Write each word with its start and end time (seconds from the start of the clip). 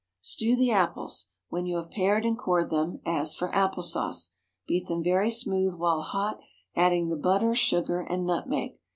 Stew 0.21 0.55
the 0.55 0.71
apples, 0.71 1.27
when 1.49 1.67
you 1.67 1.75
have 1.75 1.91
pared 1.91 2.25
and 2.25 2.35
cored 2.35 2.71
them, 2.71 3.01
as 3.05 3.35
for 3.35 3.53
apple 3.53 3.83
sauce. 3.83 4.31
Beat 4.67 4.87
them 4.87 5.03
very 5.03 5.29
smooth 5.29 5.75
while 5.77 6.01
hot, 6.01 6.39
adding 6.75 7.09
the 7.09 7.15
butter, 7.15 7.53
sugar, 7.53 8.01
and 8.01 8.25
nutmeg. 8.25 8.79